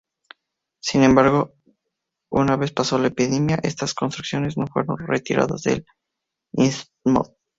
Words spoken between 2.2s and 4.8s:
una vez pasó la epidemia, estas construcciones no